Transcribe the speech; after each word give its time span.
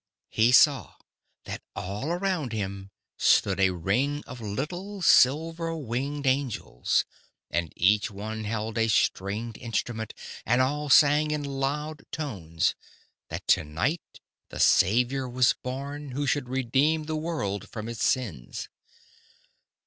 "He 0.29 0.51
saw 0.51 0.95
that 1.43 1.61
all 1.75 2.07
around 2.11 2.53
him 2.53 2.89
stood 3.17 3.59
a 3.59 3.69
ring 3.69 4.23
of 4.25 4.41
little 4.41 5.03
silver 5.03 5.77
winged 5.77 6.25
angels, 6.25 7.05
and 7.51 7.71
each 7.75 8.07
held 8.07 8.79
a 8.79 8.87
stringed 8.87 9.59
instrument, 9.59 10.15
and 10.43 10.59
all 10.59 10.89
sang 10.89 11.29
in 11.29 11.43
loud 11.43 12.03
tones 12.11 12.73
that 13.27 13.47
to 13.49 13.63
night 13.63 14.19
the 14.49 14.59
Saviour 14.59 15.29
was 15.29 15.53
born 15.61 16.13
who 16.13 16.25
should 16.25 16.49
redeem 16.49 17.03
the 17.03 17.15
world 17.15 17.69
from 17.69 17.87
its 17.87 18.03
sins. 18.03 18.69